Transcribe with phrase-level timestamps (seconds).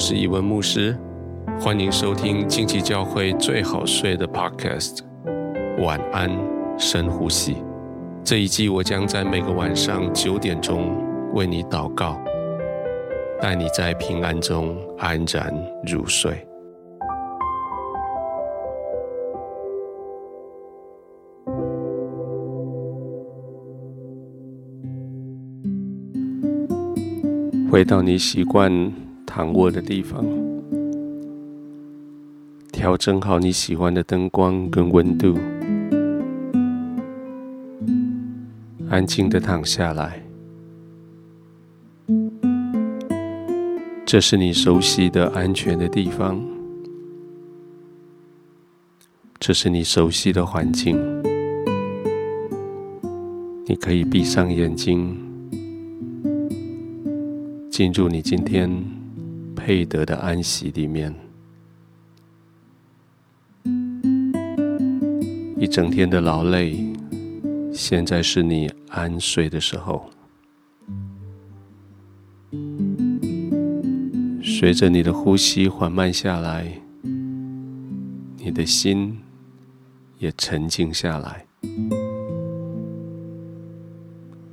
[0.00, 0.96] 是一文牧师，
[1.60, 5.00] 欢迎收听近期教会最好睡的 Podcast。
[5.78, 6.30] 晚安，
[6.78, 7.58] 深呼吸。
[8.24, 10.96] 这一季我将在每个晚上九点钟
[11.34, 12.18] 为你祷告，
[13.42, 15.54] 带你在平安中安然
[15.86, 16.46] 入睡。
[27.70, 28.72] 回到你习惯
[29.40, 30.22] 躺卧的地方，
[32.70, 35.34] 调整好你喜欢的灯光跟温度，
[38.90, 40.22] 安静的躺下来。
[44.04, 46.38] 这是你熟悉的安全的地方，
[49.38, 50.98] 这是你熟悉的环境，
[53.64, 55.16] 你可以闭上眼睛。
[57.70, 58.70] 进入你今天
[59.62, 61.14] 配得的安息里面，
[65.58, 66.82] 一整天的劳累，
[67.70, 70.08] 现在是你安睡的时候。
[74.42, 76.66] 随着你的呼吸缓慢下来，
[78.38, 79.18] 你的心
[80.18, 81.44] 也沉静下来。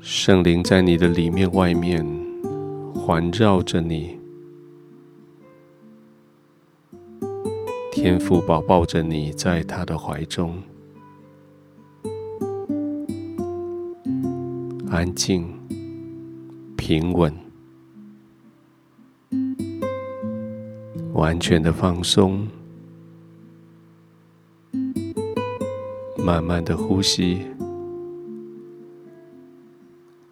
[0.00, 2.06] 圣灵在你的里面、外面。
[2.94, 4.16] 环绕着你，
[8.02, 10.60] 天父宝抱着你在他的怀中，
[14.90, 15.48] 安静、
[16.76, 17.32] 平稳、
[21.12, 22.44] 完全的放松，
[26.18, 27.46] 慢慢的呼吸，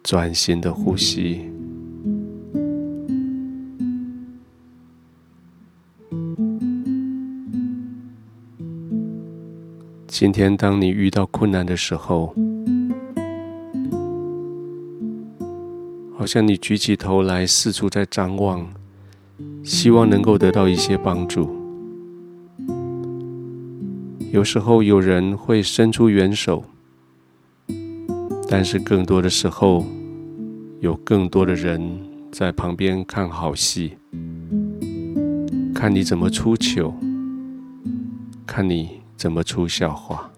[0.03, 1.49] 专心的呼吸。
[10.13, 12.35] 今天，当你遇到困难的时候，
[16.17, 18.67] 好像你举起头来，四处在张望，
[19.63, 21.49] 希望能够得到一些帮助。
[24.33, 26.65] 有时候有人会伸出援手，
[28.49, 29.85] 但是更多的时候，
[30.81, 31.81] 有更多的人
[32.33, 33.93] 在旁边看好戏，
[35.73, 36.93] 看你怎么出糗，
[38.45, 39.00] 看你。
[39.21, 40.31] 怎么出笑话？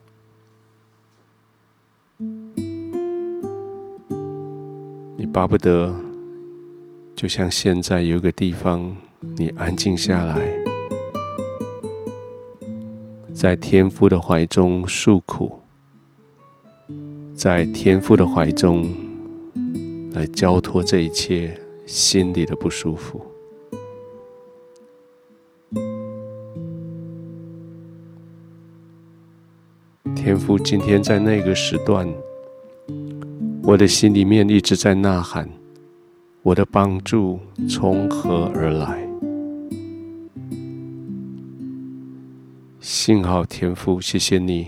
[5.16, 5.96] 你巴不得，
[7.16, 8.94] 就像现在有个地方，
[9.38, 10.38] 你安静下来，
[13.34, 15.62] 在天父的怀中诉苦，
[17.34, 18.94] 在天父的怀中
[20.12, 23.26] 来交托这一切心里的不舒服。
[30.24, 32.08] 天父，今天在那个时段，
[33.62, 35.50] 我的心里面一直在呐喊：
[36.44, 39.06] 我的帮助从何而来？
[42.80, 44.68] 幸好天父，谢谢你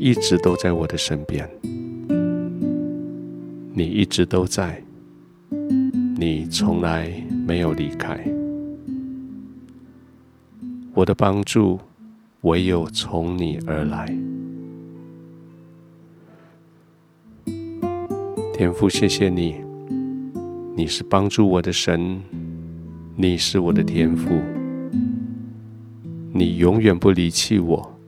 [0.00, 1.48] 一直都在我的身边，
[3.72, 4.82] 你一直都在，
[6.16, 7.08] 你从来
[7.46, 8.18] 没有离开。
[10.92, 11.78] 我的帮助
[12.40, 14.12] 唯有从你而来。
[18.52, 19.56] 天父，谢谢你，
[20.76, 22.20] 你是帮助我的神，
[23.16, 24.30] 你是我的天父，
[26.34, 27.98] 你永远不离弃我，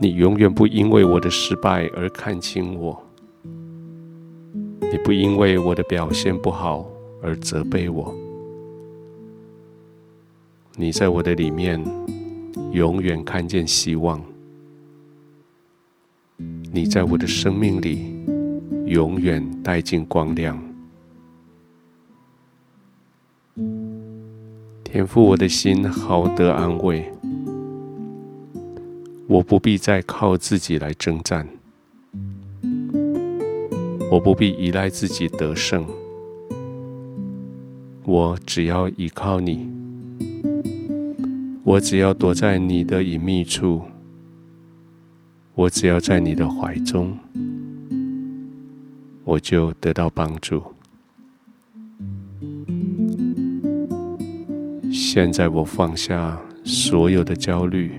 [0.00, 2.98] 你永远不因为我的失败而看轻我，
[3.42, 6.90] 你不因为我的表现不好
[7.22, 8.14] 而责备我，
[10.74, 11.78] 你在我的里面
[12.72, 14.18] 永远看见希望。
[16.76, 18.12] 你在我的生命里
[18.84, 20.62] 永远带进光亮，
[24.84, 27.10] 天父，我的心好得安慰，
[29.26, 31.48] 我不必再靠自己来征战，
[34.10, 35.82] 我不必依赖自己得胜，
[38.04, 39.66] 我只要依靠你，
[41.64, 43.80] 我只要躲在你的隐秘处。
[45.56, 47.16] 我只要在你的怀中，
[49.24, 50.62] 我就得到帮助。
[54.92, 57.90] 现在我放下所有的焦虑，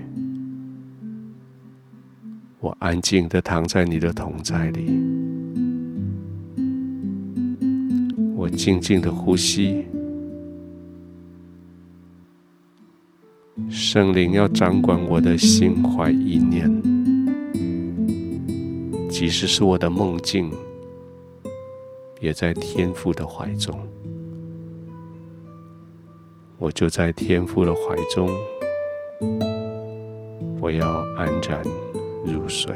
[2.60, 4.86] 我安静的躺在你的同在里，
[8.36, 9.84] 我静静的呼吸。
[13.68, 16.97] 圣灵要掌管我的心怀意念。
[19.18, 20.48] 即使是我的梦境，
[22.20, 23.76] 也在天父的怀中。
[26.56, 28.30] 我就在天父的怀中，
[30.60, 31.64] 我要安然
[32.24, 32.72] 入睡。